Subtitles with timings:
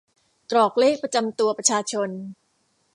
[0.51, 2.09] กรอกเลขประจำตัวประชาชน